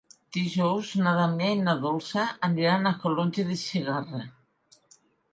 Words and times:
Dijous 0.35 0.93
na 1.07 1.11
Damià 1.17 1.49
i 1.57 1.59
na 1.67 1.75
Dolça 1.83 2.23
aniran 2.47 2.91
a 2.91 2.93
Calonge 3.03 3.45
de 3.51 3.57
Segarra. 3.65 4.23